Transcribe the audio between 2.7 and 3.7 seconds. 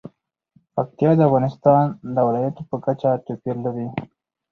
کچه توپیر